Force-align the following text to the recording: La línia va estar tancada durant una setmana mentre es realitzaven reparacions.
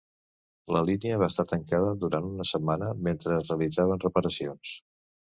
La 0.75 0.79
línia 0.85 1.17
va 1.23 1.25
estar 1.31 1.43
tancada 1.51 1.91
durant 2.03 2.25
una 2.29 2.47
setmana 2.51 2.87
mentre 3.09 3.35
es 3.35 3.51
realitzaven 3.53 4.01
reparacions. 4.05 4.73